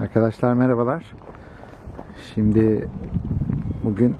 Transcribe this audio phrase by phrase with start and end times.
[0.00, 1.04] Arkadaşlar merhabalar.
[2.34, 2.88] Şimdi
[3.84, 4.16] bugün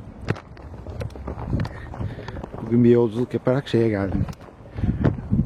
[2.62, 4.24] bugün bir yolculuk yaparak şeye geldim.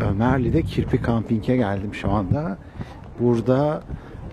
[0.01, 2.59] Ömerli'de Kirpi Camping'e geldim şu anda.
[3.21, 3.83] Burada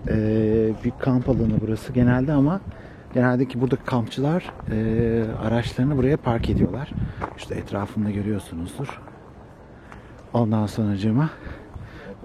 [0.08, 2.60] eee, bir kamp alanı burası genelde ama
[3.14, 6.90] genelde ki burada kampçılar eee, araçlarını buraya park ediyorlar.
[7.36, 9.00] İşte etrafında görüyorsunuzdur.
[10.34, 11.30] Ondan sonracığıma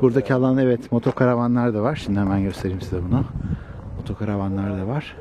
[0.02, 1.96] buradaki alan evet motokaravanlar da var.
[1.96, 3.26] Şimdi hemen göstereyim size bunu.
[4.10, 5.16] Motokaravanlar da var.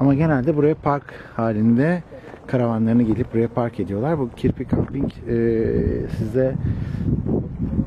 [0.00, 2.02] Ama genelde buraya park halinde
[2.46, 4.18] karavanlarını gelip buraya park ediyorlar.
[4.18, 5.36] Bu Kirpi Camping e,
[6.18, 6.54] size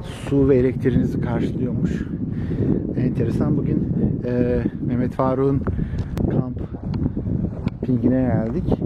[0.04, 1.92] su ve elektriğinizi karşılıyormuş.
[2.98, 3.58] Enteresan.
[3.58, 3.94] Bugün
[4.26, 5.62] e, Mehmet Faruk'un
[6.32, 6.62] kamp
[7.86, 8.80] pingine geldik.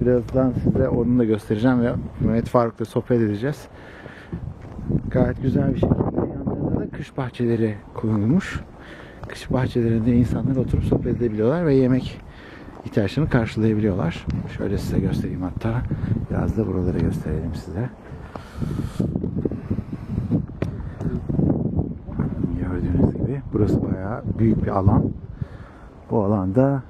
[0.00, 3.68] Birazdan size onu da göstereceğim ve Mehmet Faruk'la sohbet edeceğiz.
[5.10, 8.60] Gayet güzel bir şekilde yanlarında da kış bahçeleri kurulmuş.
[9.28, 12.20] Kış bahçelerinde insanlar oturup sohbet edebiliyorlar ve yemek
[12.84, 14.26] ihtiyaçlarını karşılayabiliyorlar.
[14.56, 15.82] Şöyle size göstereyim hatta.
[16.30, 17.90] Biraz da buraları gösterelim size.
[22.60, 25.10] Gördüğünüz gibi burası bayağı büyük bir alan.
[26.10, 26.82] Bu alanda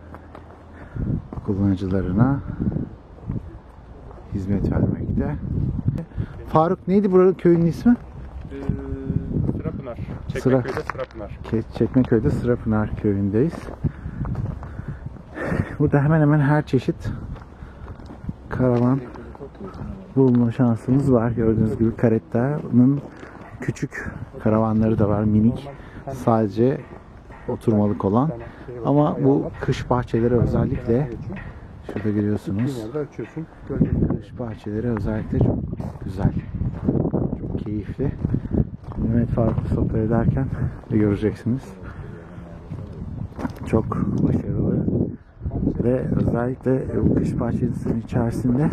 [1.47, 2.41] kullanıcılarına
[4.35, 5.37] hizmet vermekte.
[6.49, 7.97] Faruk neydi buranın köyün ismi?
[8.53, 8.78] Ee,
[10.29, 10.63] Sırapınar.
[10.63, 11.39] Sıra- Çekmeköy'de Sırapınar.
[11.79, 13.55] Çekmeköy'de Sırapınar köyündeyiz.
[15.79, 17.11] Burada hemen hemen her çeşit
[18.49, 19.01] karavan
[20.17, 21.31] bulma şansımız var.
[21.31, 23.01] Gördüğünüz gibi Karetta'nın
[23.61, 24.11] küçük
[24.43, 25.25] karavanları da var.
[25.25, 25.69] Minik.
[26.13, 26.81] Sadece
[27.49, 28.31] oturmalık olan.
[28.85, 31.11] Ama bu kış bahçeleri özellikle
[31.93, 32.87] şurada görüyorsunuz.
[34.21, 35.57] Kış bahçeleri özellikle çok
[36.05, 36.33] güzel.
[37.41, 38.13] Çok keyifli.
[39.09, 40.47] Mehmet Faruk'la sohbet ederken
[40.91, 41.63] de göreceksiniz.
[43.67, 43.85] Çok
[44.23, 44.87] başarılı
[45.85, 48.71] ve özellikle bu kış bahçesinin içerisinde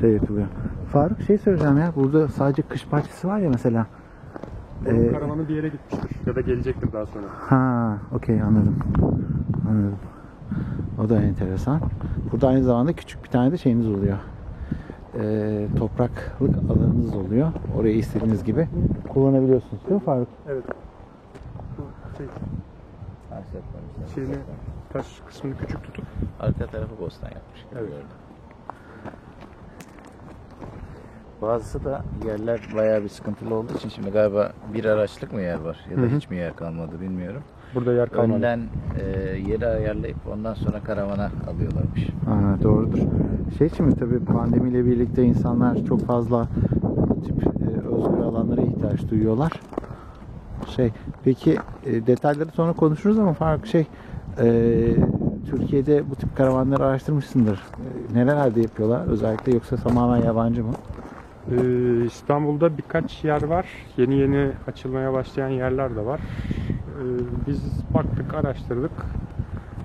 [0.00, 0.46] şey yapılıyor.
[0.92, 3.86] Faruk şey söyleyeceğim ya burada sadece kış bahçesi var ya mesela.
[4.86, 6.10] Ee, Karavanı bir yere gitmiştir.
[6.26, 7.26] Ya da gelecektir daha sonra.
[7.30, 8.76] Ha, okey anladım.
[9.68, 9.98] Anladım.
[11.04, 11.80] O da enteresan.
[12.32, 14.16] Burada aynı zamanda küçük bir tane de şeyiniz oluyor.
[15.20, 17.52] Ee, topraklık alanınız oluyor.
[17.78, 18.68] Orayı istediğiniz gibi
[19.08, 20.28] kullanabiliyorsunuz değil mi Faruk?
[20.48, 20.64] Evet.
[21.78, 21.82] Bu
[22.16, 22.26] şey,
[24.14, 24.36] şeyini,
[24.92, 26.04] taş kısmını küçük tutup
[26.40, 27.88] Arka tarafı bostan yapmış gibi Evet.
[27.90, 28.06] gördüm.
[31.42, 35.86] Bazısı da yerler bayağı bir sıkıntılı olduğu için şimdi galiba bir araçlık mı yer var
[35.90, 36.16] ya da Hı hı.
[36.16, 37.42] hiç mi yer kalmadı bilmiyorum.
[37.74, 38.36] Burada yer kalmadı.
[38.36, 38.60] Önden
[39.00, 39.02] e,
[39.50, 42.08] yeri ayarlayıp ondan sonra karavana alıyorlarmış.
[42.28, 42.98] Aa, doğrudur.
[43.58, 46.46] Şey için mi tabii pandemiyle birlikte insanlar çok fazla
[46.82, 49.52] bu tip e, özgür alanlara ihtiyaç duyuyorlar.
[50.76, 50.90] Şey,
[51.24, 51.56] peki
[51.86, 53.86] e, detayları sonra konuşuruz ama Faruk şey
[54.40, 54.46] e,
[55.50, 57.56] Türkiye'de bu tip karavanları araştırmışsındır.
[57.56, 60.72] E, nerelerde yapıyorlar özellikle yoksa tamamen yabancı mı?
[61.52, 63.66] Ee, İstanbul'da birkaç yer var.
[63.96, 66.20] Yeni yeni açılmaya başlayan yerler de var.
[66.96, 67.02] Ee,
[67.46, 67.62] biz
[67.94, 68.90] baktık, araştırdık.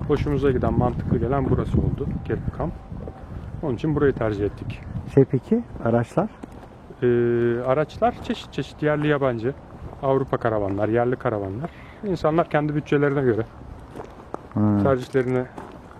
[0.08, 2.06] Hoşumuza giden, mantıklı gelen burası oldu.
[2.24, 2.72] Kerpi Kamp.
[3.62, 4.80] Onun için burayı tercih ettik.
[5.14, 6.28] Şey peki araçlar?
[7.02, 7.06] Ee,
[7.66, 9.54] araçlar çeşit çeşit yerli yabancı.
[10.02, 11.70] Avrupa karavanlar, yerli karavanlar.
[12.06, 13.42] İnsanlar kendi bütçelerine göre
[14.54, 15.44] Ha, tercihlerini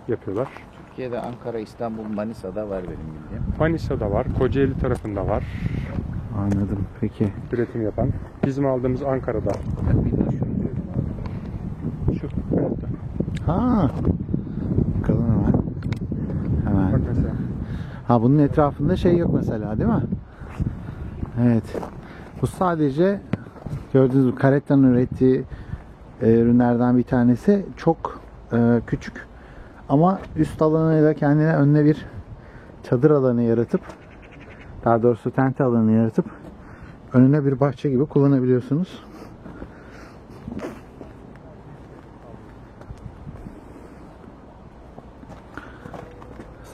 [0.09, 0.49] yapıyorlar.
[0.89, 3.43] Türkiye'de Ankara, İstanbul, Manisa'da var benim bildiğim.
[3.59, 5.45] Manisa'da var, Kocaeli tarafında var
[6.39, 6.85] anladım.
[7.01, 7.29] Peki.
[7.53, 8.09] üretim yapan.
[8.47, 9.51] Bizim aldığımız Ankara'da.
[9.89, 10.85] Ben bir de şunu duydum
[12.09, 12.19] abi.
[12.19, 12.87] Şu hayatta.
[13.47, 13.91] Ha.
[15.01, 15.53] Bakalım hemen.
[16.67, 16.93] Hemen.
[16.93, 17.35] Bak mesela.
[18.09, 20.03] Ha bunun etrafında şey yok mesela değil mi?
[21.43, 21.65] Evet.
[22.43, 23.21] Bu sadece
[23.93, 25.45] gördüğünüz gibi Karetta'nın ürettiği
[26.23, 27.67] e, ürünlerden bir tanesi.
[27.77, 28.21] Çok
[28.53, 29.27] e, küçük
[29.89, 32.07] ama üst alanıyla kendine önüne bir
[32.83, 33.81] çadır alanı yaratıp
[34.85, 36.27] daha doğrusu tente alanı yaratıp
[37.13, 39.03] önüne bir bahçe gibi kullanabiliyorsunuz.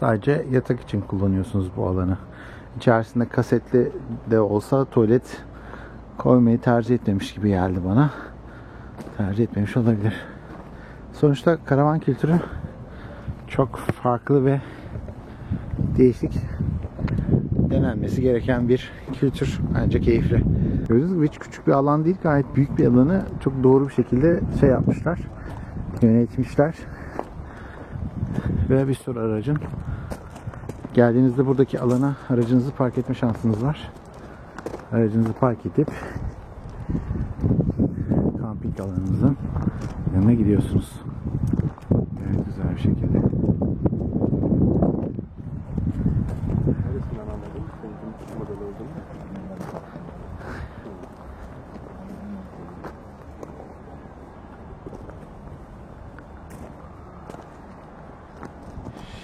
[0.01, 2.17] Sadece yatak için kullanıyorsunuz bu alanı.
[2.77, 3.93] İçerisinde kasetli
[4.31, 5.43] de olsa tuvalet
[6.19, 8.11] koymayı tercih etmemiş gibi geldi bana.
[9.17, 10.15] Tercih etmemiş olabilir.
[11.13, 12.41] Sonuçta karavan kültürü
[13.49, 14.61] çok farklı ve
[15.99, 16.33] değişik
[17.71, 18.91] denenmesi gereken bir
[19.21, 19.61] kültür.
[19.75, 20.43] Bence keyifli.
[20.89, 22.17] Gördüğünüz gibi hiç küçük bir alan değil.
[22.23, 25.19] Gayet büyük bir alanı çok doğru bir şekilde şey yapmışlar.
[26.03, 26.75] Yönetmişler.
[28.71, 29.59] Ve bir sürü aracın
[30.99, 33.91] geldiğinizde buradaki alana aracınızı park etme şansınız var.
[34.93, 35.89] Aracınızı park edip
[38.41, 39.37] kamping alanınızın
[40.15, 40.93] yanına gidiyorsunuz.
[42.77, 43.19] bir şekilde.
[43.19, 43.31] Neresinden
[47.21, 47.65] anladın?
[47.83, 47.95] Senin
[48.39, 48.89] model olduğunu.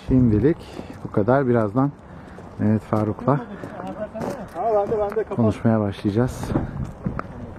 [0.09, 1.49] Şimdilik bu kadar.
[1.49, 1.90] Birazdan
[2.58, 3.40] Mehmet Faruk'la
[5.37, 6.50] konuşmaya başlayacağız.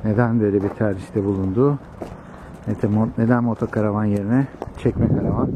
[0.04, 1.78] Neden böyle bir tercihte bulundu?
[3.18, 4.48] Neden, motokaravan yerine
[4.78, 5.50] çekme karavan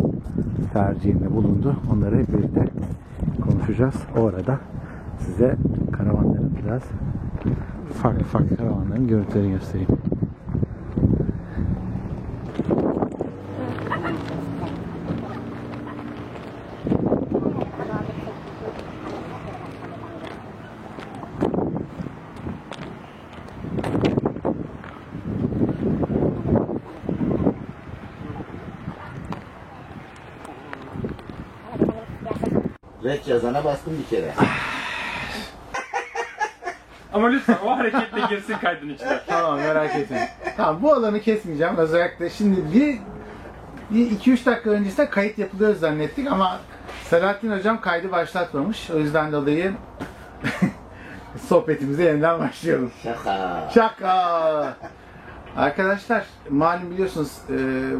[0.73, 1.75] tercihinde bulundu?
[1.93, 2.67] Onları hep birlikte
[3.43, 3.95] konuşacağız.
[4.17, 4.59] O arada
[5.19, 5.55] size
[5.97, 6.81] karavanların biraz
[8.01, 10.08] farklı farklı karavanların görüntülerini göstereyim.
[33.59, 34.33] Yazana bastım bir kere.
[37.13, 39.19] Ama lütfen o hareketle girsin kaydın içine.
[39.27, 40.27] Tamam merak etmeyin.
[40.57, 41.77] Tamam bu alanı kesmeyeceğim.
[41.77, 42.99] Özellikle şimdi bir,
[43.89, 46.59] bir 2-3 dakika öncesinde kayıt yapılıyor zannettik ama
[47.03, 48.89] Selahattin hocam kaydı başlatmamış.
[48.91, 49.73] O yüzden dolayı
[51.47, 52.91] sohbetimize yeniden başlayalım.
[53.03, 53.69] Şaka.
[53.73, 54.77] Şaka!
[55.57, 57.53] Arkadaşlar malum biliyorsunuz e,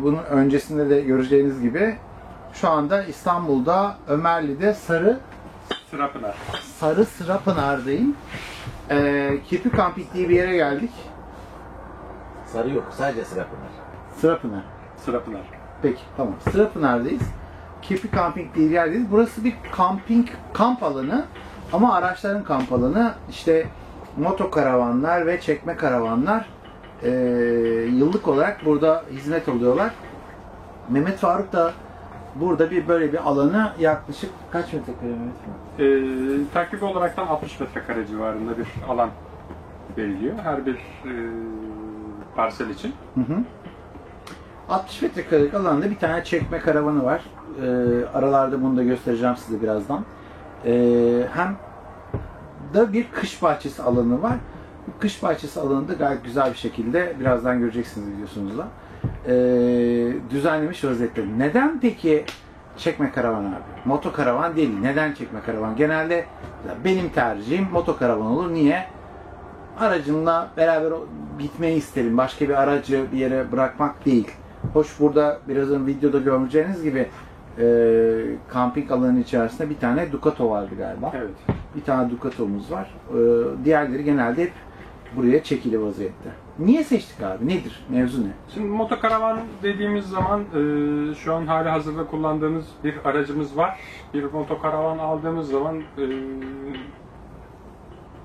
[0.03, 1.97] bunun öncesinde de göreceğiniz gibi
[2.53, 5.19] şu anda İstanbul'da Ömerli'de Sarı
[5.91, 6.36] Sıra Pınar.
[6.80, 8.15] Sarı Sırapınar'dayım.
[8.89, 10.91] E, Kirpi Kampik diye bir yere geldik.
[12.45, 12.88] Sarı yok.
[12.97, 13.69] Sadece sıra pınar.
[14.18, 14.63] Sırapınar.
[15.06, 15.41] Sıra Pınar.
[15.81, 16.33] Peki tamam.
[16.51, 17.21] Sırapınar'dayız.
[17.81, 19.12] Kirpi Kamping diye bir yerdeyiz.
[19.12, 21.25] Burası bir kamping kamp alanı
[21.74, 23.13] ama araçların kamp alanı.
[23.30, 23.68] İşte
[24.18, 26.50] motokaravanlar ve çekme karavanlar
[27.03, 27.09] eee,
[27.85, 29.92] yıllık olarak burada hizmet alıyorlar.
[30.89, 31.74] Mehmet Faruk da
[32.35, 35.35] burada bir böyle bir alanı yaklaşık kaç metrekare Mehmet?
[35.79, 39.09] Ee, takribi olaraktan 60 metrekare civarında bir alan
[39.97, 41.11] veriliyor her bir e,
[42.35, 42.93] parsel için.
[43.15, 43.37] Hı hı.
[44.69, 47.21] 60 metrekarelik alanda bir tane çekme karavanı var.
[47.61, 50.05] Ee, aralarda bunu da göstereceğim size birazdan.
[50.65, 51.55] Ee, hem
[52.73, 54.35] da bir kış bahçesi alanı var.
[54.87, 58.67] Bu kış bahçesi alanında gayet güzel bir şekilde birazdan göreceksiniz videosunuzda.
[59.27, 59.31] Ee,
[60.30, 61.25] düzenlemiş vaziyette.
[61.38, 62.25] Neden peki
[62.77, 63.56] çekme karavan abi?
[63.86, 64.80] Moto karavan değil.
[64.81, 65.75] Neden çekme karavan?
[65.75, 66.25] Genelde
[66.86, 68.54] benim tercihim moto karavan olur.
[68.54, 68.86] Niye?
[69.80, 70.94] aracımla beraber
[71.39, 72.18] gitmeyi isterim.
[72.18, 74.27] Başka bir aracı bir yere bırakmak değil.
[74.74, 77.07] Hoş burada birazdan videoda göreceğiniz gibi
[77.60, 77.66] e,
[78.48, 81.12] kamping alanının içerisinde bir tane Ducato vardı galiba.
[81.16, 81.30] Evet.
[81.75, 82.95] Bir tane Ducato'muz var.
[83.10, 83.19] E,
[83.66, 84.54] diğerleri genelde hep
[85.16, 86.30] buraya çekili vaziyette.
[86.59, 87.47] Niye seçtik abi?
[87.47, 87.85] Nedir?
[87.89, 88.31] Mevzu ne?
[88.53, 93.79] Şimdi motokaravan dediğimiz zaman e, şu an hali hazırda kullandığımız bir aracımız var.
[94.13, 96.06] Bir motokaravan aldığımız zaman e,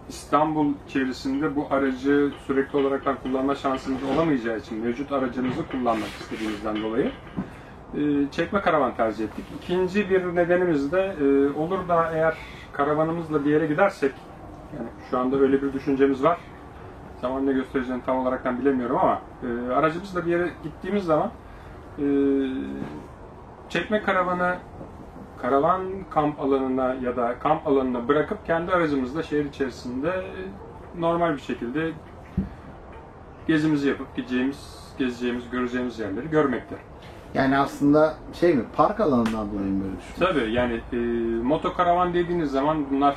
[0.09, 7.11] İstanbul içerisinde bu aracı sürekli olarak kullanma şansımız olamayacağı için mevcut aracımızı kullanmak istediğimizden dolayı
[7.95, 9.45] e, çekme karavan tercih ettik.
[9.63, 12.35] İkinci bir nedenimiz de e, olur da eğer
[12.73, 14.13] karavanımızla bir yere gidersek
[14.79, 16.39] yani şu anda öyle bir düşüncemiz var.
[17.25, 21.31] Zaman ne göstereceğini tam olarak ben bilemiyorum ama e, aracımızla bir yere gittiğimiz zaman
[21.99, 22.05] e,
[23.69, 24.57] çekme karavanı
[25.43, 30.25] karavan kamp alanına ya da kamp alanına bırakıp kendi aracımızla şehir içerisinde
[30.99, 31.91] normal bir şekilde
[33.47, 36.77] gezimizi yapıp gideceğimiz, gezeceğimiz, göreceğimiz yerleri görmekte.
[37.35, 38.65] Yani aslında şey mi?
[38.77, 40.41] Park alanından dolayı mı böyle düşünüyorsun?
[40.41, 40.97] Tabii yani e,
[41.43, 43.17] motokaravan dediğiniz zaman bunlar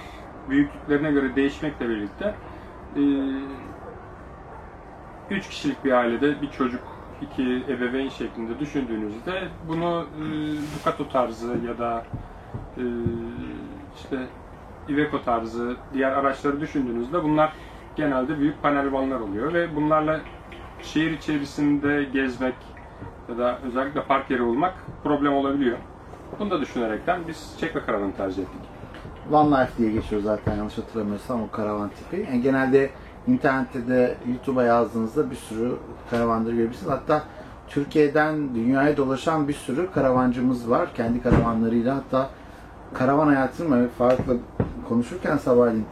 [0.50, 2.36] büyüklüklerine göre değişmekle birlikte
[2.96, 3.02] e,
[5.30, 6.82] üç kişilik bir ailede bir çocuk,
[7.22, 10.24] iki ebeveyn şeklinde düşündüğünüzde bunu e,
[10.80, 12.04] Ducato tarzı ya da
[12.78, 12.84] e,
[13.96, 14.18] işte
[14.90, 17.54] Iveco tarzı diğer araçları düşündüğünüzde bunlar
[17.96, 20.20] genelde büyük panel vanlar oluyor ve bunlarla
[20.82, 22.56] şehir içerisinde gezmek
[23.30, 25.78] ya da özellikle park yeri bulmak problem olabiliyor.
[26.40, 28.62] Bunu da düşünerekten biz çekme karavanı tercih ettik.
[29.30, 32.28] Van Life diye geçiyor zaten yanlış hatırlamıyorsam o karavan tipi.
[32.32, 32.92] Yani genelde
[33.28, 35.72] internette de YouTube'a yazdığınızda bir sürü
[36.10, 36.92] karavanları görebilirsiniz.
[36.92, 37.24] Hatta
[37.68, 40.90] Türkiye'den dünyaya dolaşan bir sürü karavancımız var.
[40.94, 42.30] Kendi karavanlarıyla hatta
[42.94, 44.34] karavan hayatını mı Faruk'la
[44.90, 45.86] konuşurken sabahleyin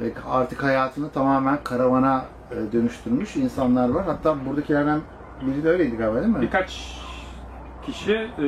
[0.00, 4.04] e, artık hayatını tamamen karavana e, dönüştürmüş insanlar var.
[4.04, 5.00] Hatta buradakilerden
[5.46, 6.42] biri de öyleydi galiba değil mi?
[6.42, 6.98] Birkaç
[7.86, 8.46] kişi e,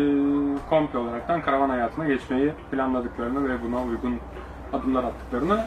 [0.71, 4.19] komple olaraktan karavan hayatına geçmeyi planladıklarını ve buna uygun
[4.73, 5.65] adımlar attıklarını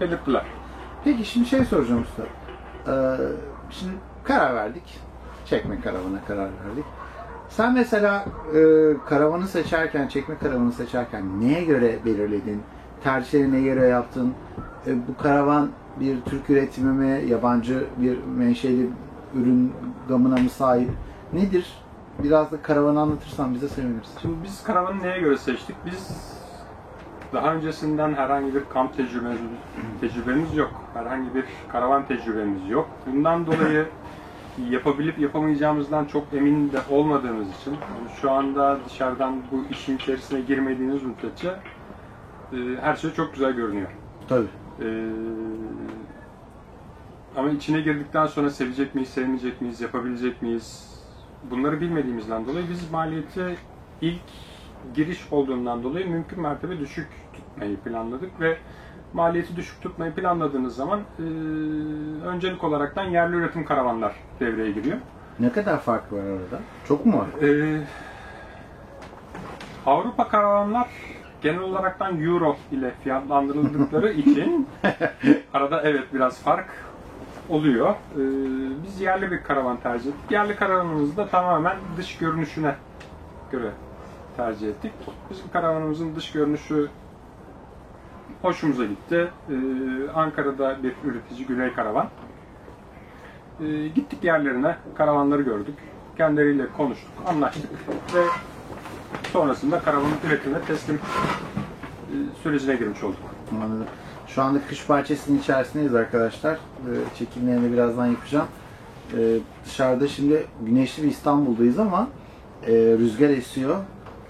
[0.00, 0.57] belirttiler.
[1.04, 2.22] Peki şimdi şey soracağım usta.
[2.92, 3.16] Ee,
[3.70, 3.92] şimdi
[4.24, 4.98] karar verdik.
[5.46, 6.84] Çekme karavana karar verdik.
[7.48, 8.24] Sen mesela
[8.54, 8.60] e,
[9.06, 12.62] karavanı seçerken, çekme karavanı seçerken neye göre belirledin?
[13.04, 14.34] Tercihleri neye göre yaptın?
[14.86, 15.68] E, bu karavan
[16.00, 18.90] bir Türk üretimi mi, yabancı bir menşeli
[19.34, 19.72] ürün
[20.08, 20.90] gamına mı sahip?
[21.32, 21.72] Nedir?
[22.22, 24.10] Biraz da karavanı anlatırsan bize seviniriz.
[24.22, 25.76] Şimdi biz karavanı neye göre seçtik?
[25.86, 26.08] Biz
[27.32, 29.38] daha öncesinden herhangi bir kamp tecrübemiz,
[30.00, 30.70] tecrübemiz yok.
[30.94, 32.90] Herhangi bir karavan tecrübemiz yok.
[33.06, 33.86] Bundan dolayı
[34.70, 41.02] yapabilip yapamayacağımızdan çok emin de olmadığımız için yani şu anda dışarıdan bu işin içerisine girmediğiniz
[41.02, 41.48] müddetçe
[42.52, 43.88] e, her şey çok güzel görünüyor.
[44.28, 44.46] Tabii.
[44.82, 45.10] Ee,
[47.36, 50.94] ama içine girdikten sonra sevecek miyiz, sevmeyecek miyiz, yapabilecek miyiz?
[51.50, 53.56] Bunları bilmediğimizden dolayı biz maliyeti
[54.00, 54.20] ilk
[54.94, 58.58] giriş olduğundan dolayı mümkün mertebe düşük tutmayı planladık ve
[59.12, 61.22] maliyeti düşük tutmayı planladığınız zaman e,
[62.26, 64.96] öncelik olaraktan yerli üretim karavanlar devreye giriyor.
[65.40, 66.60] Ne kadar fark var arada?
[66.88, 67.42] Çok mu var?
[67.42, 67.80] Ee,
[69.86, 70.88] Avrupa karavanlar
[71.42, 74.68] genel olaraktan euro ile fiyatlandırıldıkları için
[75.54, 76.68] arada evet biraz fark
[77.48, 77.90] oluyor.
[77.90, 78.18] Ee,
[78.84, 80.30] biz yerli bir karavan tercih ettik.
[80.30, 82.74] Yerli karavanımızı da tamamen dış görünüşüne
[83.52, 83.70] göre
[84.38, 84.92] tercih ettik.
[85.30, 86.88] Bizim karavanımızın dış görünüşü
[88.42, 89.30] hoşumuza gitti.
[89.50, 89.54] Ee,
[90.14, 92.08] Ankara'da bir üretici Güney Karavan.
[93.60, 95.74] Ee, gittik yerlerine, karavanları gördük.
[96.16, 97.70] Kendileriyle konuştuk, anlaştık
[98.14, 98.22] ve
[99.32, 103.20] sonrasında karavanın üretimine teslim e, sürecine girmiş olduk.
[103.52, 103.86] Anladım.
[104.26, 106.54] Şu anda kış bahçesinin içerisindeyiz arkadaşlar.
[106.54, 108.46] Ee, çekimlerini birazdan yapacağım.
[109.16, 112.08] Ee, dışarıda şimdi güneşli bir İstanbul'dayız ama
[112.66, 113.76] e, rüzgar esiyor.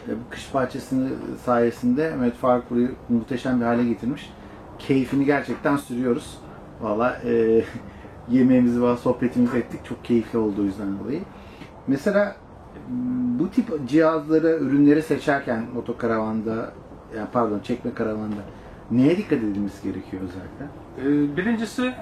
[0.09, 4.33] E, bu kış bahçesinin sayesinde Mehmet Faruk burayı muhteşem bir hale getirmiş.
[4.79, 6.38] Keyfini gerçekten sürüyoruz.
[6.81, 7.65] Valla e,
[8.31, 9.85] yemeğimizi ve sohbetimizi ettik.
[9.85, 11.21] Çok keyifli olduğu yüzden dolayı.
[11.87, 12.37] Mesela
[13.38, 16.73] bu tip cihazları, ürünleri seçerken motokaravanda,
[17.17, 18.41] yani pardon çekme karavanda
[18.91, 20.65] neye dikkat edilmesi gerekiyor özellikle?
[20.99, 21.93] Ee, Birincisi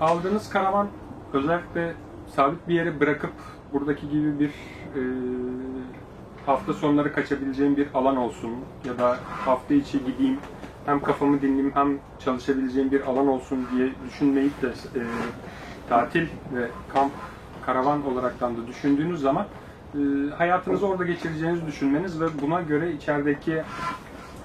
[0.00, 0.88] aldığınız karavan
[1.32, 1.94] özellikle
[2.36, 3.32] sabit bir yere bırakıp
[3.72, 4.48] buradaki gibi bir
[4.96, 5.02] e,
[6.48, 8.50] hafta sonları kaçabileceğim bir alan olsun
[8.84, 10.38] ya da hafta içi gideyim
[10.86, 15.02] hem kafamı dinleyeyim hem çalışabileceğim bir alan olsun diye düşünmeyip de e,
[15.88, 17.12] tatil ve kamp
[17.66, 19.46] karavan olaraktan da düşündüğünüz zaman
[19.94, 19.98] e,
[20.30, 23.62] hayatınızı orada geçireceğinizi düşünmeniz ve buna göre içerideki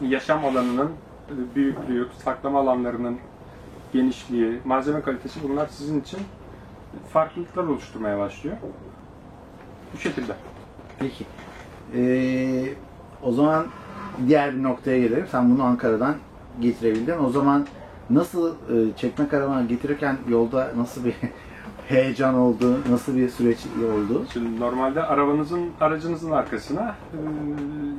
[0.02, 0.92] yaşam alanının
[1.30, 3.18] e, büyüklüğü, saklama alanlarının
[3.94, 6.20] genişliği, malzeme kalitesi bunlar sizin için
[7.10, 8.58] farklılıklar oluşturmaya başlıyor.
[9.94, 10.34] Bu şekilde.
[11.00, 11.26] Peki.
[11.96, 12.66] Ee,
[13.24, 13.66] o zaman
[14.28, 15.28] diğer bir noktaya gelelim.
[15.32, 16.16] Sen bunu Ankara'dan
[16.62, 17.18] getirebildin.
[17.26, 17.66] O zaman
[18.10, 21.16] nasıl e, çekme karavanı getirirken yolda nasıl bir
[21.88, 23.58] heyecan oldu, nasıl bir süreç
[23.96, 24.26] oldu?
[24.34, 26.96] Şimdi normalde arabanızın, aracınızın arkasına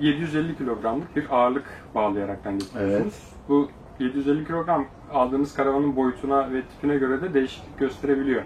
[0.00, 3.02] e, 750 kilogramlık bir ağırlık bağlayaraktan getiriyorsunuz.
[3.02, 3.48] Evet.
[3.48, 8.42] Bu 750 kilogram aldığınız karavanın boyutuna ve tipine göre de değişiklik gösterebiliyor.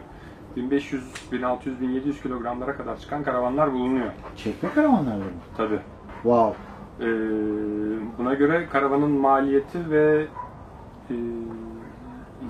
[0.56, 4.10] 1500, 1600, 1700 kilogramlara kadar çıkan karavanlar bulunuyor.
[4.36, 5.24] Çekme karavanlar mı?
[5.56, 5.80] Tabii.
[6.22, 6.56] Wow.
[7.00, 7.06] Ee,
[8.18, 10.26] buna göre karavanın maliyeti ve
[11.10, 11.14] e,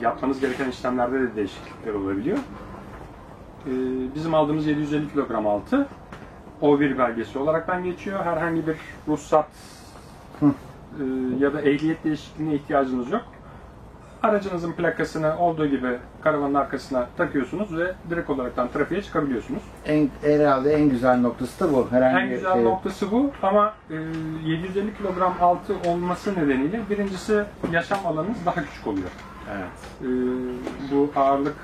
[0.01, 2.39] yapmanız gereken işlemlerde de değişiklikler olabiliyor.
[3.67, 3.71] Ee,
[4.15, 5.89] bizim aldığımız 750 kilogram altı
[6.63, 8.25] O1 belgesi olaraktan geçiyor.
[8.25, 8.77] Herhangi bir
[9.09, 9.49] ruhsat
[10.41, 10.47] Hı.
[10.47, 11.05] e,
[11.39, 13.25] ya da ehliyet değişikliğine ihtiyacınız yok.
[14.23, 19.63] Aracınızın plakasını olduğu gibi karavanın arkasına takıyorsunuz ve direkt olaraktan trafiğe çıkabiliyorsunuz.
[19.87, 21.89] En, herhalde en güzel noktası da bu.
[21.91, 23.95] Herhangi En güzel şey- noktası bu ama e,
[24.45, 29.09] 750 kilogram altı olması nedeniyle birincisi yaşam alanınız daha küçük oluyor.
[29.57, 29.69] Evet.
[30.03, 30.09] E,
[30.93, 31.57] bu ağırlık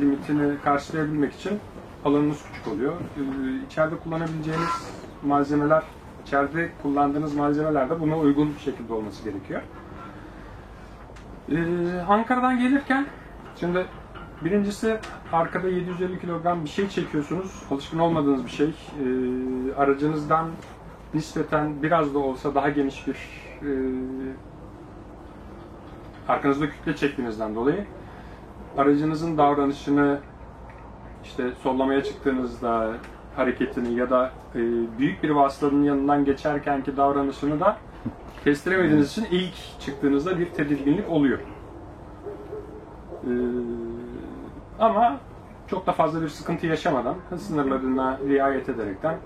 [0.00, 1.58] limitini karşılayabilmek için
[2.04, 2.92] alanınız küçük oluyor.
[2.92, 3.20] E,
[3.66, 4.90] içeride kullanabileceğiniz
[5.22, 5.82] malzemeler,
[6.26, 9.60] içeride kullandığınız malzemeler de buna uygun bir şekilde olması gerekiyor.
[11.48, 11.56] E,
[12.08, 13.06] Ankara'dan gelirken
[13.60, 13.86] şimdi
[14.44, 14.98] Birincisi
[15.32, 17.62] arkada 750 kilogram bir şey çekiyorsunuz.
[17.70, 18.66] Alışkın olmadığınız bir şey.
[18.68, 20.48] Ee, aracınızdan
[21.14, 23.16] nispeten biraz da olsa daha geniş bir
[23.62, 23.70] e,
[26.28, 27.86] arkanızda kütle çektiğinizden dolayı
[28.78, 30.18] aracınızın davranışını
[31.24, 32.92] işte sollamaya çıktığınızda
[33.36, 34.60] hareketini ya da e,
[34.98, 37.76] büyük bir vasıtanın yanından geçerkenki davranışını da
[38.46, 41.38] kestiremediğiniz için ilk çıktığınızda bir tedirginlik oluyor.
[43.24, 43.30] Ee,
[44.78, 45.16] ama
[45.66, 49.16] çok da fazla bir sıkıntı yaşamadan, hız sınırlarına riayet ederekten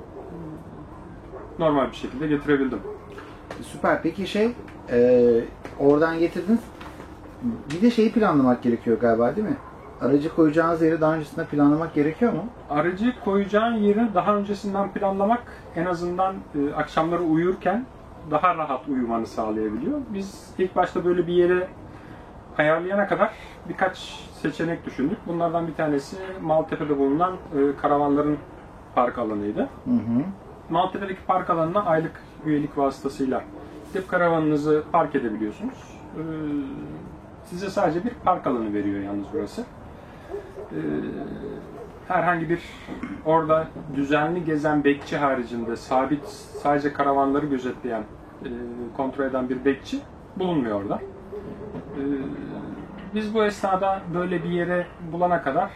[1.59, 2.79] normal bir şekilde getirebildim.
[3.63, 4.03] Süper.
[4.03, 4.53] Peki şey,
[4.91, 5.41] e,
[5.79, 6.61] oradan getirdiniz.
[7.43, 9.57] Bir de şeyi planlamak gerekiyor galiba değil mi?
[10.01, 12.45] aracı koyacağınız yeri daha öncesinde planlamak gerekiyor mu?
[12.71, 15.43] Aracı koyacağın yeri daha öncesinden planlamak
[15.77, 17.85] en azından e, akşamları uyurken
[18.31, 20.01] daha rahat uyumanı sağlayabiliyor.
[20.15, 21.69] Biz ilk başta böyle bir yere
[22.59, 23.31] ayarlayana kadar
[23.69, 23.99] birkaç
[24.43, 25.19] seçenek düşündük.
[25.27, 28.39] Bunlardan bir tanesi Maltepe'de bulunan e, karavanların
[28.95, 29.61] park alanıydı.
[29.61, 30.25] Hı hı.
[30.71, 33.43] Maltepe'deki park alanına aylık üyelik vasıtasıyla
[33.93, 35.75] gidip karavanınızı park edebiliyorsunuz.
[36.17, 36.21] Ee,
[37.45, 39.65] size sadece bir park alanı veriyor yalnız burası.
[40.73, 40.77] Ee,
[42.11, 42.61] herhangi bir
[43.25, 46.27] orada düzenli gezen bekçi haricinde sabit
[46.63, 48.01] sadece karavanları gözetleyen,
[48.45, 48.49] e,
[48.97, 49.99] kontrol eden bir bekçi
[50.37, 51.01] bulunmuyor orada.
[51.97, 52.01] Ee,
[53.15, 55.71] biz bu esnada böyle bir yere bulana kadar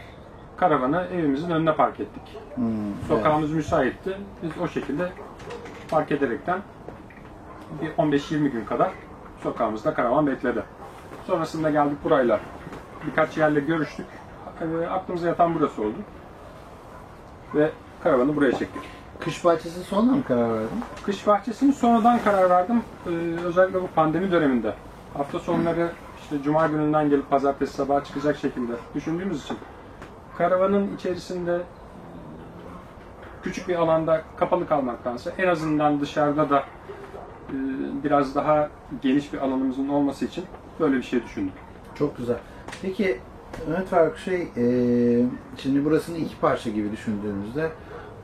[0.57, 2.37] karavanı evimizin önüne park ettik.
[2.55, 2.65] Hmm,
[3.07, 4.17] Sokağımız müsaitti.
[4.43, 5.11] Biz o şekilde
[5.89, 6.59] park ederekten
[7.81, 8.91] bir 15-20 gün kadar
[9.43, 10.63] sokağımızda karavan bekledi.
[11.27, 12.39] Sonrasında geldik burayla.
[13.07, 14.05] Birkaç yerle görüştük.
[14.61, 15.97] E, aklımıza yatan burası oldu.
[17.55, 17.71] Ve
[18.03, 18.81] karavanı buraya çektik.
[19.19, 20.83] Kış bahçesi sonra mı karar verdin?
[21.05, 22.81] Kış bahçesini sonradan karar verdim.
[23.07, 23.09] Ee,
[23.45, 24.73] özellikle bu pandemi döneminde.
[25.13, 29.57] Hafta sonları işte cuma gününden gelip pazartesi sabaha çıkacak şekilde düşündüğümüz için
[30.37, 31.61] karavanın içerisinde
[33.43, 36.59] küçük bir alanda kapalı kalmaktansa en azından dışarıda da
[37.49, 37.55] e,
[38.03, 38.69] biraz daha
[39.01, 40.45] geniş bir alanımızın olması için
[40.79, 41.53] böyle bir şey düşündük.
[41.95, 42.37] Çok güzel.
[42.81, 43.19] Peki
[43.67, 44.65] Mehmet Faruk şey, e,
[45.57, 47.71] şimdi burasını iki parça gibi düşündüğümüzde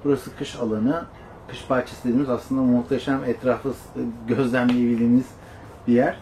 [0.03, 1.05] burası kış alanı,
[1.47, 3.73] kış bahçesi dediğimiz aslında muhteşem etrafı
[4.27, 5.25] gözlemleyebildiğimiz
[5.87, 6.17] bir yer.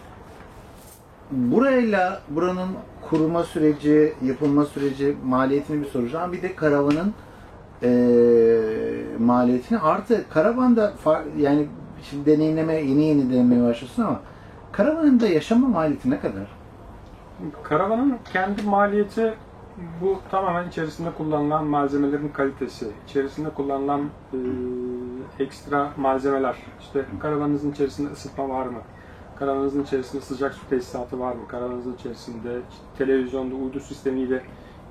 [1.31, 2.69] Burayla buranın
[3.09, 6.31] kuruma süreci, yapılma süreci maliyetini bir soracağım.
[6.31, 7.13] Bir de karavanın
[7.83, 7.89] e,
[9.19, 10.93] maliyetini artı karavanda
[11.37, 11.67] yani
[12.09, 14.19] şimdi deneyimleme yeni yeni denemeye başlıyorsun ama
[14.71, 16.58] karavanın da yaşama maliyeti ne kadar?
[17.63, 19.33] Karavanın kendi maliyeti
[20.01, 24.01] bu tamamen içerisinde kullanılan malzemelerin kalitesi, içerisinde kullanılan
[24.33, 26.55] e, ekstra malzemeler.
[26.79, 28.79] İşte karavanınızın içerisinde ısıtma var mı?
[29.35, 31.47] Karavanınızın içerisinde sıcak su tesisatı var mı?
[31.47, 34.43] Karavanınızın içerisinde işte televizyonda uydu sistemiyle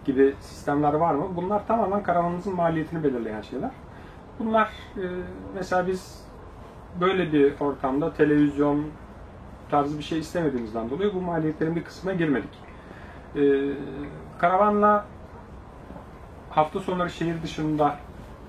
[0.04, 1.26] gibi sistemler var mı?
[1.36, 3.70] Bunlar tamamen karavanınızın maliyetini belirleyen şeyler.
[4.38, 5.04] Bunlar e,
[5.54, 6.24] mesela biz
[7.00, 8.84] böyle bir ortamda televizyon
[9.70, 12.50] tarzı bir şey istemediğimizden dolayı bu maliyetlerin bir kısmına girmedik.
[13.36, 13.40] Ee,
[14.38, 15.04] karavanla
[16.50, 17.96] hafta sonları şehir dışında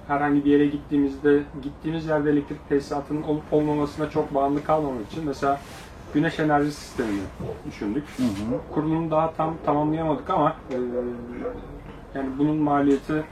[0.08, 5.60] herhangi bir yere gittiğimizde gittiğimiz yerde elektrik tesisatının olup olmamasına çok bağımlı kalmamak için mesela
[6.14, 7.22] güneş enerji sistemini
[7.68, 8.04] düşündük.
[8.18, 8.74] Hı hı.
[8.74, 10.76] Kurulumunu daha tam tamamlayamadık ama e,
[12.16, 13.24] yani bunun maliyeti e,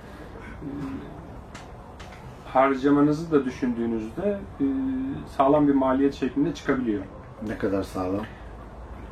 [2.46, 4.66] harcamanızı da düşündüğünüzde e,
[5.38, 7.04] sağlam bir maliyet şeklinde çıkabiliyor.
[7.48, 8.26] Ne kadar sağlam?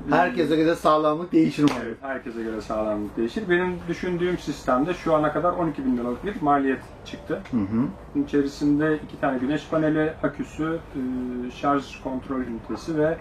[0.10, 1.70] Herkese göre sağlamlık değişir mi?
[1.86, 3.50] Evet, herkese göre sağlamlık değişir.
[3.50, 7.42] Benim düşündüğüm sistemde şu ana kadar 12 bin liralık bir maliyet çıktı.
[7.52, 7.88] Hı hı.
[8.16, 13.18] Bunun içerisinde iki tane güneş paneli, aküsü, e, şarj kontrol ünitesi ve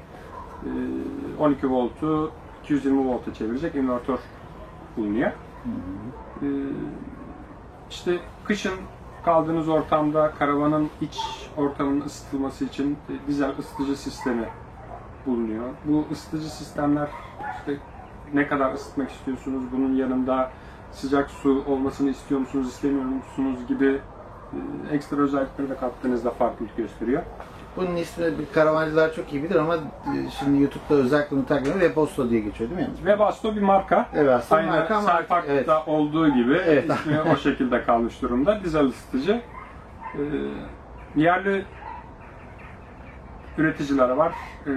[0.63, 0.71] e,
[1.39, 2.33] 12 voltu
[2.65, 4.19] 220 volta çevirecek invertör
[4.97, 5.31] bulunuyor.
[6.43, 6.47] E,
[7.91, 8.75] işte kışın
[9.25, 11.19] kaldığınız ortamda karavanın iç
[11.57, 14.49] ortamının ısıtılması için e, dizel ısıtıcı sistemi
[15.27, 15.65] bulunuyor.
[15.85, 17.09] Bu ısıtıcı sistemler
[17.59, 17.77] işte
[18.35, 20.51] ne kadar ısıtmak istiyorsunuz, bunun yanında
[20.93, 24.01] sıcak su olmasını istiyor musunuz, istemiyor musunuz gibi
[24.91, 27.23] e, ekstra özellikleri de kattığınızda farklılık gösteriyor.
[27.77, 31.73] Bunun ismi karavancılar çok iyi bilir ama e, şimdi YouTube'da özellikle bunu takip.
[31.73, 32.95] Webasto diye geçiyor değil mi?
[32.97, 34.09] Webasto bir marka.
[34.15, 35.69] Evet Aynı marka ama Serpak'ta evet.
[35.87, 36.91] olduğu gibi Evet.
[36.91, 38.61] ismi o şekilde kalmış durumda.
[38.65, 39.41] Dizel ısıtıcı.
[40.15, 40.21] Ee,
[41.17, 41.65] yerli
[43.59, 44.35] üreticiler var.
[44.67, 44.71] Ee,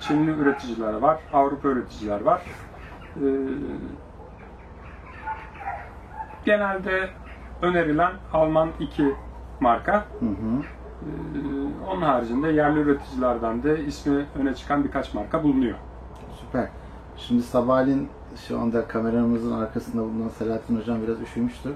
[0.00, 1.18] Çinli üreticiler var.
[1.32, 2.42] Avrupa üreticiler var.
[3.16, 3.26] Ee,
[6.44, 7.08] genelde
[7.62, 9.14] önerilen Alman iki
[9.60, 10.04] marka.
[10.20, 10.62] Hı hı.
[11.02, 15.76] Ee, onun haricinde yerli üreticilerden de ismi öne çıkan birkaç marka bulunuyor.
[16.40, 16.68] Süper.
[17.16, 18.08] Şimdi sabahleyin
[18.48, 21.72] şu anda kameramızın arkasında bulunan Selahattin Hocam biraz üşümüştü.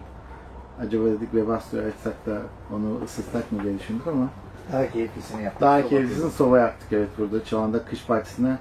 [0.80, 2.38] Acaba dedik Webasto'yu açsak da
[2.74, 4.28] onu ısıtsak mı diye düşündük ama
[4.73, 5.61] Daha keyiflisini yaptık.
[5.62, 7.44] daha keyiflisini soba yaktık evet burada.
[7.44, 8.59] Şu anda kış bahçesine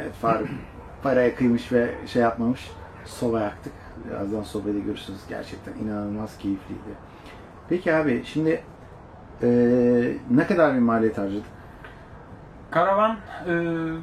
[0.00, 0.48] evet, Faruk
[1.02, 2.70] paraya kıymış ve şey yapmamış.
[3.04, 3.72] Soba yaktık.
[4.10, 5.20] Birazdan sobayı da görürsünüz.
[5.28, 6.80] Gerçekten inanılmaz keyifliydi.
[7.68, 8.62] Peki abi şimdi
[9.42, 11.44] eee, ne kadar bir maliyet harcadık?
[12.70, 13.16] Karavan
[13.48, 13.52] e,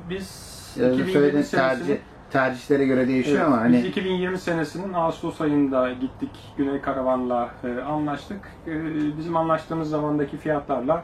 [0.09, 1.97] biz Ee, 2020 söylediğiniz senesinin tercih,
[2.31, 7.81] tercihlere göre değişiyor Evet, ama hani Biz 2020 senesinin Ağustos ayında gittik Güney Karavan'la e,
[7.81, 8.39] anlaştık.
[8.67, 8.71] E,
[9.17, 11.03] bizim anlaştığımız zamandaki fiyatlarla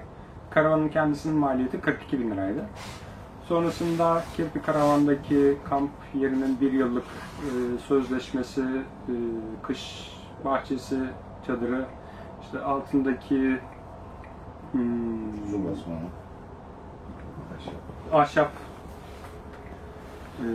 [0.53, 2.65] karavanın kendisinin maliyeti 42 bin liraydı.
[3.47, 9.13] Sonrasında Kirpi Karavan'daki kamp yerinin bir yıllık e, sözleşmesi, e,
[9.63, 10.11] kış
[10.45, 10.99] bahçesi,
[11.47, 11.85] çadırı,
[12.41, 13.59] işte altındaki
[14.71, 15.99] hmm, sonra.
[18.11, 18.51] ahşap
[20.39, 20.47] e,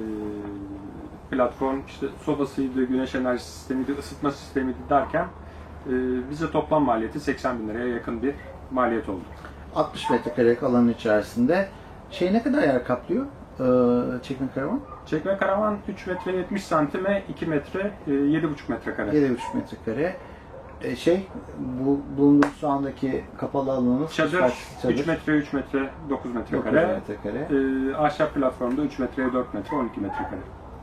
[1.31, 5.27] platform, işte sobasıydı, güneş enerji sistemiydi, ısıtma sistemiydi derken
[5.87, 5.93] e,
[6.31, 8.35] bize toplam maliyeti 80 bin liraya yakın bir
[8.71, 9.25] maliyet oldu.
[9.79, 11.69] 60 metrekarelik alanın içerisinde
[12.11, 13.27] şey ne kadar yer kaplıyor?
[13.61, 14.81] Ee, çekme karavan?
[15.07, 19.11] Çekme karavan 3 metre 70 santime 2 metre e, 7,5 metrekare.
[19.11, 20.17] 7,5 metrekare.
[20.83, 21.27] Ee, şey,
[21.59, 24.55] bu bulunduğumuz şu andaki kapalı alanımız Çadır, kaç
[24.89, 26.87] 3 metre 3 metre 9 9 metrekare.
[26.87, 27.39] metrekare.
[27.39, 30.41] E, ahşap platformda 3 metreye 4 metre 12 metrekare.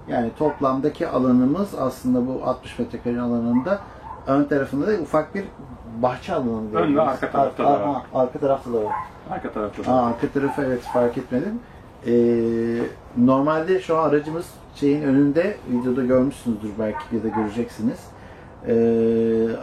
[0.07, 3.79] Yani toplamdaki alanımız aslında bu 60 metrekare alanında
[4.27, 5.43] ön tarafında da ufak bir
[6.01, 6.73] bahçe alanı.
[6.73, 7.95] Ön ve arka tarafta da Ar- var.
[8.13, 8.93] ar- Arka tarafta da var.
[9.31, 9.91] Arka tarafta da.
[9.91, 11.59] Aa, arka tarafı evet fark etmedim.
[12.07, 12.13] Ee,
[13.17, 17.99] normalde şu an aracımız şeyin önünde videoda görmüşsünüzdür belki ya da göreceksiniz.
[18.67, 18.73] Ee,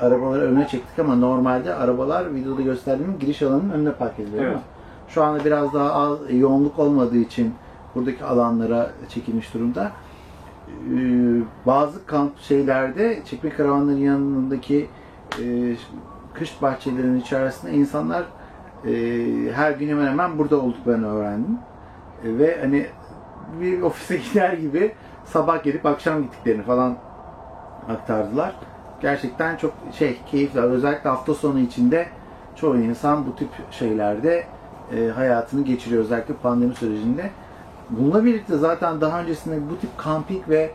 [0.00, 4.44] arabaları öne çektik ama normalde arabalar videoda gösterdiğim giriş alanının önüne park ediliyor.
[4.44, 4.52] Evet.
[4.54, 4.62] ama
[5.08, 7.54] Şu anda biraz daha az yoğunluk olmadığı için
[7.94, 9.90] buradaki alanlara çekilmiş durumda.
[10.68, 14.88] Ee, bazı kamp şeylerde çekme karavanların yanındaki
[15.42, 15.76] e,
[16.34, 18.24] kış bahçelerinin içerisinde insanlar
[18.86, 18.92] e,
[19.54, 21.58] her gün hemen hemen burada olduklarını öğrendim.
[22.24, 22.86] E, ve hani
[23.60, 24.94] bir ofise gider gibi
[25.24, 26.96] sabah gelip akşam gittiklerini falan
[27.88, 28.56] aktardılar.
[29.00, 30.60] Gerçekten çok şey keyifli.
[30.60, 32.06] Özellikle hafta sonu içinde
[32.56, 34.44] çoğu insan bu tip şeylerde
[34.96, 36.02] e, hayatını geçiriyor.
[36.02, 37.30] Özellikle pandemi sürecinde.
[37.98, 40.70] Bununla birlikte zaten daha öncesinde bu tip kamping ve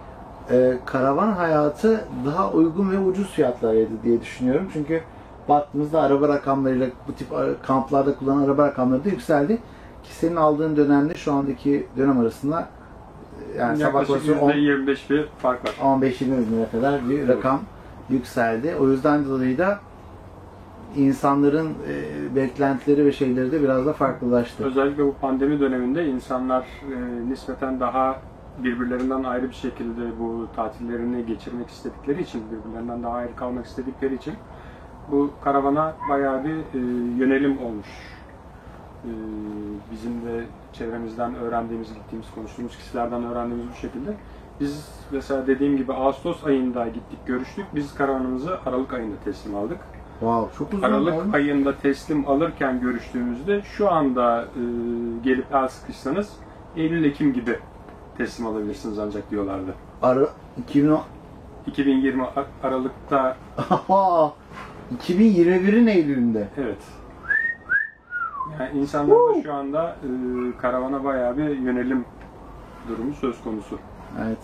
[0.51, 4.67] e, karavan hayatı daha uygun ve ucuz fiyatlarıydı diye düşünüyorum.
[4.73, 5.01] Çünkü
[5.49, 9.56] baktığımızda araba rakamlarıyla bu tip ara- kamplarda kullanılan araba rakamları da yükseldi.
[10.03, 12.67] Ki senin aldığın dönemde şu andaki dönem arasında
[13.53, 15.75] e, yani sabah Yaklaşık koşusu on- %25 bir fark var.
[15.84, 17.60] 15-20 bin lira kadar bir rakam
[18.10, 18.75] yükseldi.
[18.82, 19.80] O yüzden dolayı da
[20.95, 24.65] insanların e, beklentileri ve şeyleri de biraz da farklılaştı.
[24.65, 28.21] Özellikle bu pandemi döneminde insanlar e, nispeten daha
[28.63, 34.34] birbirlerinden ayrı bir şekilde bu tatillerini geçirmek istedikleri için, birbirlerinden daha ayrı kalmak istedikleri için
[35.12, 36.80] bu karavana bayağı bir e,
[37.17, 37.88] yönelim olmuş.
[39.91, 44.13] Bizim de çevremizden öğrendiğimiz, gittiğimiz, konuştuğumuz kişilerden öğrendiğimiz bu şekilde.
[44.60, 47.65] Biz mesela dediğim gibi Ağustos ayında gittik, görüştük.
[47.76, 49.78] Biz karavanımızı Aralık ayında teslim aldık.
[50.19, 51.36] Wow, çok uzun Aralık olmuş.
[51.36, 54.62] ayında teslim alırken görüştüğümüzde şu anda e,
[55.23, 56.30] gelip el sıkışsanız
[56.75, 57.60] Eylül-Ekim gibi
[58.17, 59.73] teslim alabilirsiniz ancak diyorlardı.
[60.01, 60.27] Ara
[60.58, 61.01] 2010
[61.67, 64.34] 2020 Ar- Aralık'ta Aha!
[65.08, 66.47] 2021'in Eylül'ünde.
[66.58, 66.77] evet.
[68.60, 70.08] Yani insanlarda şu anda e,
[70.62, 72.06] karavana bayağı bir yönelim
[72.89, 73.80] durumu söz konusu.
[74.25, 74.38] Evet.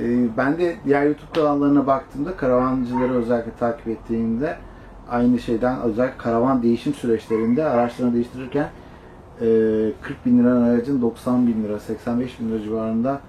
[0.00, 4.56] Ee, ben de diğer YouTube kanallarına baktığımda karavancıları özellikle takip ettiğimde
[5.10, 8.68] aynı şeyden özellikle karavan değişim süreçlerinde araçlarını değiştirirken
[9.40, 9.46] e,
[10.02, 13.20] 40 bin lira aracın 90 bin lira, 85 bin lira civarında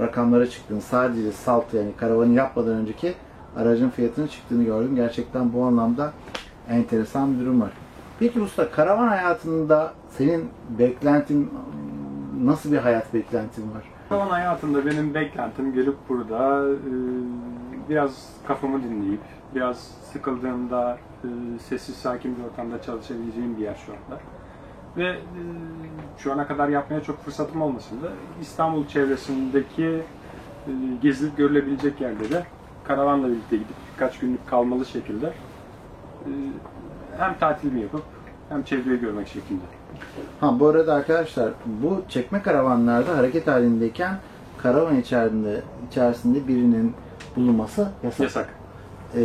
[0.00, 3.14] rakamlara çıktığını sadece salt yani karavanı yapmadan önceki
[3.56, 4.96] aracın fiyatının çıktığını gördüm.
[4.96, 6.12] Gerçekten bu anlamda
[6.68, 7.70] enteresan bir durum var.
[8.18, 11.50] Peki usta karavan hayatında senin beklentin
[12.44, 13.82] nasıl bir hayat beklentin var?
[14.08, 16.92] Karavan hayatında benim beklentim gelip burada e,
[17.88, 19.20] biraz kafamı dinleyip,
[19.54, 19.78] biraz
[20.12, 24.20] sıkıldığımda e, sessiz sakin bir ortamda çalışabileceğim bir yer şu anda.
[24.96, 25.42] Ve e,
[26.18, 28.08] şu ana kadar yapmaya çok fırsatım olmasın da
[28.40, 30.02] İstanbul çevresindeki e,
[31.02, 32.46] gezilip görülebilecek yerlere
[32.84, 36.30] karavanla birlikte gidip birkaç günlük kalmalı şekilde e,
[37.18, 38.02] hem tatilimi yapıp
[38.48, 39.62] hem çevreyi görmek şeklinde.
[40.40, 44.18] Ha bu arada arkadaşlar bu çekme karavanlarda hareket halindeyken
[44.58, 46.94] karavan içerisinde içerisinde birinin
[47.36, 48.20] bulunması yasak.
[48.20, 48.48] Yasak.
[49.14, 49.20] Ee,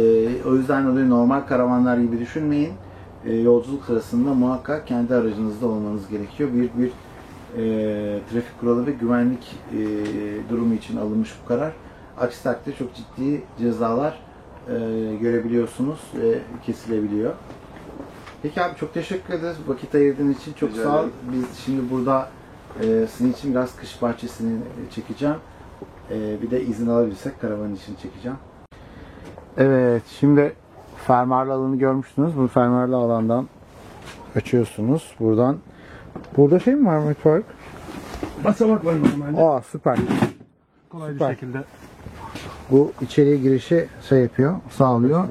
[0.46, 2.74] o yüzden dolayı normal karavanlar gibi düşünmeyin.
[3.26, 6.50] Ee, yolculuk sırasında muhakkak kendi aracınızda olmanız gerekiyor.
[6.54, 6.92] Bir bir
[7.58, 9.80] e, trafik kuralı ve güvenlik e,
[10.50, 11.74] durumu için alınmış bu karar.
[12.20, 14.20] Aksi takdirde çok ciddi cezalar
[14.68, 14.74] e,
[15.22, 17.34] görebiliyorsunuz ve kesilebiliyor.
[18.42, 20.54] Peki abi çok teşekkür ederiz vakit ayırdığın için.
[20.54, 21.08] Çok Rica sağ ol.
[21.32, 22.30] Biz şimdi burada
[22.82, 24.60] e, sizin için biraz kış bahçesini
[24.96, 25.36] çekeceğim.
[26.12, 28.38] E, bir de izin alabilirsek karavan için çekeceğim.
[29.58, 30.54] Evet, şimdi
[31.08, 32.38] fermuarlı alanı görmüştünüz.
[32.38, 33.48] Bu fermuarlı alandan
[34.36, 35.16] açıyorsunuz.
[35.20, 35.58] Buradan.
[36.38, 37.46] Burada şey mi var Mehmet Faruk?
[38.44, 39.42] Basamak var normalde.
[39.42, 39.98] Aa süper.
[40.90, 41.30] Kolay Süper.
[41.30, 41.64] bir şekilde
[42.72, 45.24] Bu içeriye girişi şey yapıyor, sağlıyor.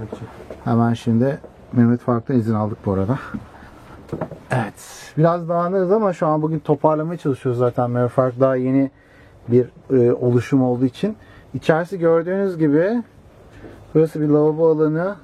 [0.64, 1.38] Hemen şimdi
[1.72, 3.18] Mehmet Faruk'tan izin aldık bu arada.
[4.50, 4.74] Evet.
[5.18, 7.90] Biraz dağınığız ama şu an bugün toparlamaya çalışıyoruz zaten.
[7.90, 8.90] Merfark daha yeni
[9.50, 11.16] bir e, oluşum olduğu için.
[11.54, 13.02] İçerisi gördüğünüz gibi
[13.94, 15.16] burası bir lavabo alanı.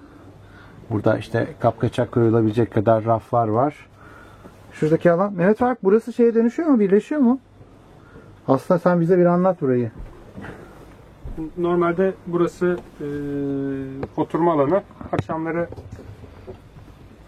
[0.91, 3.75] Burada işte kapkaçak koyulabilecek kadar raflar var.
[4.73, 5.33] Şuradaki alan.
[5.33, 6.81] Mehmet Fark burası şeye dönüşüyor mu?
[6.81, 7.41] Birleşiyor mu?
[8.49, 9.91] Aslında sen bize bir anlat burayı.
[11.59, 13.07] Normalde burası e,
[14.17, 14.83] oturma alanı.
[15.13, 15.69] Akşamları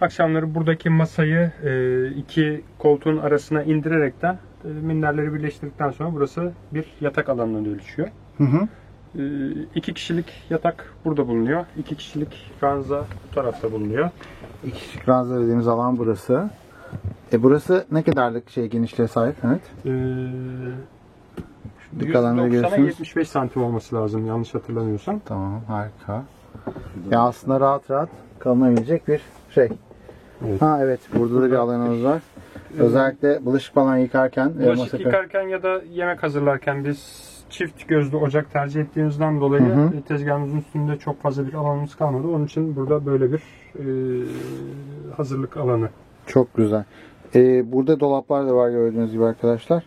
[0.00, 7.64] akşamları buradaki masayı e, iki koltuğun arasına indirerekten minderleri birleştirdikten sonra burası bir yatak alanına
[7.64, 8.08] dönüşüyor.
[8.38, 8.68] Hı hı.
[9.18, 11.64] E, iki kişilik yatak burada bulunuyor.
[11.76, 14.10] İki kişilik ranza bu tarafta bulunuyor.
[14.64, 16.50] İki kişilik ranza dediğimiz alan burası.
[17.32, 19.36] E burası ne kadarlık şey genişliğe sahip?
[19.44, 19.60] Evet.
[19.86, 19.90] E,
[22.18, 22.88] alanları 190'a görüyorsunuz.
[22.88, 25.20] 75 santim olması lazım yanlış hatırlamıyorsam.
[25.24, 26.24] Tamam harika.
[27.10, 29.68] Ya aslında rahat rahat kalınabilecek bir şey.
[30.46, 30.62] Evet.
[30.62, 32.22] Ha evet burada da bir alanımız var.
[32.78, 38.16] Özellikle bulaşık falan yıkarken e, Bulaşık masa- yıkarken ya da yemek hazırlarken biz çift gözlü
[38.16, 39.96] ocak tercih ettiğimizden dolayı Hı hı.
[39.96, 42.28] e, tezgahımızın üstünde çok fazla bir alanımız kalmadı.
[42.28, 43.42] Onun için burada böyle bir
[43.78, 43.84] e,
[45.16, 45.88] hazırlık alanı.
[46.26, 46.84] Çok güzel.
[47.34, 49.84] E, burada dolaplar da var gördüğünüz gibi arkadaşlar.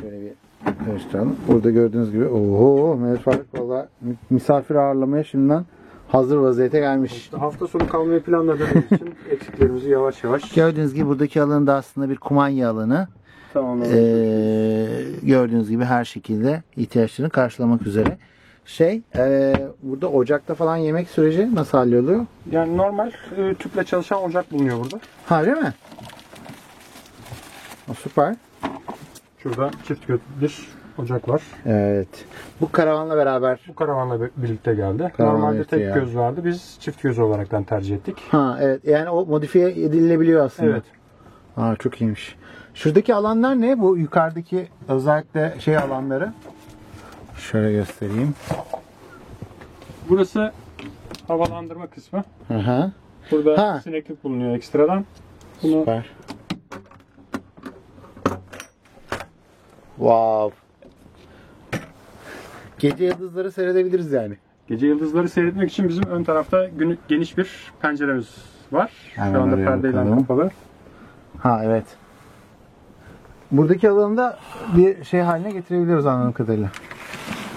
[0.00, 0.32] Şöyle bir
[0.92, 1.36] gösterelim.
[1.48, 3.88] Burada gördüğünüz gibi oho Mehmet Faruk valla
[4.30, 5.64] misafir ağırlamaya şimdiden
[6.12, 7.30] hazır vaziyete gelmiş.
[7.38, 12.16] Hafta sonu kalmayı planladığımız için eksiklerimizi yavaş yavaş Gördüğünüz gibi buradaki alan da aslında bir
[12.16, 13.08] kumanya alanı.
[13.52, 14.88] tamamlamak Ee,
[15.22, 18.18] gördüğünüz gibi her şekilde ihtiyaçlarını karşılamak üzere.
[18.64, 22.26] Şey, ee, burada ocakta falan yemek süreci nasıl halloluyor?
[22.50, 25.00] Yani normal e, tüple çalışan ocak bulunuyor burada.
[25.26, 25.74] Ha değil mi?
[27.90, 28.34] O, süper.
[29.38, 30.08] Şurada çift
[30.40, 30.68] bir
[31.00, 31.42] ocak var.
[31.66, 32.08] Evet.
[32.60, 33.60] Bu karavanla beraber.
[33.68, 35.12] Bu karavanla bir- birlikte geldi.
[35.16, 35.94] Karavanla Normalde tek ya.
[35.94, 36.40] göz vardı.
[36.44, 38.18] Biz çift göz olaraktan tercih ettik.
[38.30, 38.84] Ha evet.
[38.84, 40.70] Yani o modifiye edilebiliyor aslında.
[40.70, 40.82] Evet.
[41.56, 42.36] Aa, çok iyiymiş.
[42.74, 43.80] Şuradaki alanlar ne?
[43.80, 46.32] Bu yukarıdaki özellikle şey alanları.
[47.36, 48.34] Şöyle göstereyim.
[50.08, 50.52] Burası
[51.28, 52.24] havalandırma kısmı.
[52.48, 52.92] Hı hı.
[53.30, 53.80] Burada Ha.
[53.84, 55.04] sineklik bulunuyor ekstradan.
[55.62, 56.10] Bunu Süper.
[59.96, 60.54] Wow.
[62.80, 64.36] Gece yıldızları seyredebiliriz yani.
[64.68, 68.28] gece yıldızları seyretmek için bizim ön tarafta günü- geniş bir penceremiz
[68.72, 68.90] var.
[69.14, 70.18] Hemen Şu anda oraya perdeyle bakalım.
[70.20, 70.50] kapalı.
[71.38, 71.84] Ha evet.
[73.50, 74.38] Buradaki alanı da
[74.76, 76.70] bir şey haline getirebiliyoruz anladığım kadarıyla.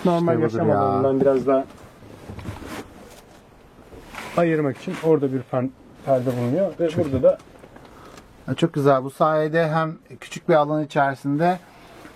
[0.05, 0.79] Normal İşte budur yaşam ya.
[0.79, 1.65] alanından biraz daha
[4.37, 5.69] ayırmak için orada bir pen-
[6.05, 7.37] perde bulunuyor ve burada da
[8.45, 9.03] Ha, Çok güzel.
[9.03, 11.59] Bu sayede hem küçük bir alan içerisinde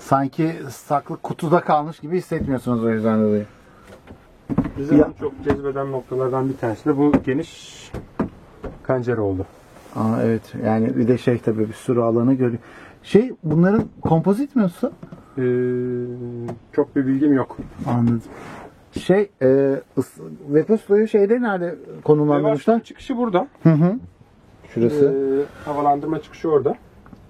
[0.08, 3.46] sanki saklı kutuda kalmış gibi hissetmiyorsunuz o yüzden dolayı.
[4.78, 7.92] bizi en çok cezbeden noktalardan bir tanesi de bu geniş
[8.88, 9.46] pencere oldu.
[9.96, 12.62] Aa, evet yani bir de şey tabii bir sürü alanı görüyor.
[13.04, 14.88] Şey bunların kompozit mi usta?
[14.88, 15.42] Ee,
[16.72, 17.58] çok bir bilgim yok.
[17.88, 18.22] Anladım.
[18.92, 19.76] Şey, e,
[20.50, 22.80] Vetus'luyu şeyde nerede konumlandırmışlar?
[22.84, 23.48] Çıkışı burada.
[23.64, 23.96] Hı hı.
[24.74, 25.06] Şurası.
[25.06, 26.70] Ee, havalandırma çıkışı orada.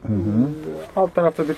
[0.08, 0.20] Hı hı.
[0.20, 1.56] Ee, alt tarafta bir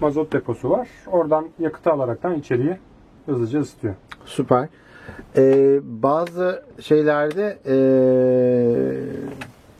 [0.00, 0.88] mazot deposu var.
[1.06, 2.78] Oradan yakıtı alaraktan içeriye
[3.26, 3.94] hızlıca ısıtıyor.
[4.24, 4.68] Süper.
[5.36, 7.76] E, bazı şeylerde e,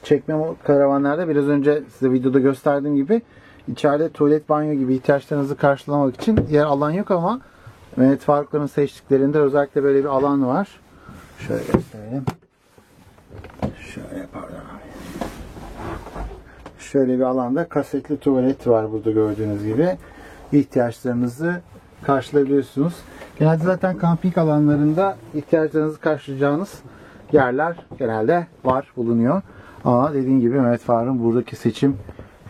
[0.03, 3.21] çekme karavanlarda biraz önce size videoda gösterdiğim gibi
[3.67, 7.41] içeride tuvalet banyo gibi ihtiyaçlarınızı karşılamak için yer alan yok ama
[7.97, 10.79] Mehmet Farukların seçtiklerinde özellikle böyle bir alan var.
[11.39, 12.25] Şöyle gösterelim.
[13.79, 14.27] Şöyle.
[16.95, 19.97] Şöyle bir alanda kasetli tuvalet var burada gördüğünüz gibi.
[20.51, 21.61] İhtiyaçlarınızı
[22.03, 22.93] karşılayabiliyorsunuz.
[23.39, 26.79] Genelde zaten kamping alanlarında ihtiyaçlarınızı karşılayacağınız
[27.31, 29.41] yerler genelde var, bulunuyor.
[29.85, 31.97] Ama dediğim gibi Mehmet Faruk'un buradaki seçim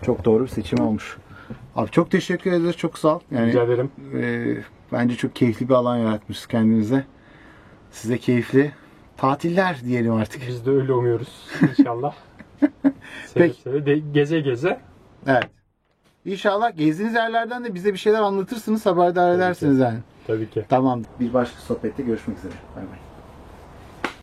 [0.01, 1.17] çok doğru bir seçim olmuş.
[1.75, 2.77] Abi çok teşekkür ederiz.
[2.77, 3.19] Çok sağ ol.
[3.31, 3.91] Yani Rica ederim.
[4.13, 4.58] e,
[4.91, 7.03] bence çok keyifli bir alan yaratmışsınız kendinize.
[7.91, 8.71] Size keyifli
[9.17, 10.41] tatiller diyelim artık.
[10.47, 12.13] Biz de öyle umuyoruz inşallah.
[13.25, 13.61] seve Peki.
[13.61, 14.79] seve, de- geze geze.
[15.27, 15.49] Evet.
[16.25, 19.99] İnşallah gezdiğiniz yerlerden de bize bir şeyler anlatırsınız, haberdar edersiniz yani.
[20.27, 20.65] Tabii ki.
[20.69, 21.03] Tamam.
[21.19, 22.53] Bir başka sohbette görüşmek üzere.
[22.75, 23.04] Bay bay.